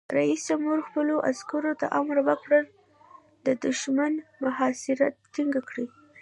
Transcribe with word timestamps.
رئیس 0.17 0.41
جمهور 0.49 0.79
خپلو 0.87 1.15
عسکرو 1.31 1.73
ته 1.79 1.85
امر 1.99 2.17
وکړ؛ 2.27 2.61
د 3.45 3.47
دښمن 3.65 4.13
محاصره 4.43 5.05
تنګه 5.33 5.61
کړئ! 5.69 5.85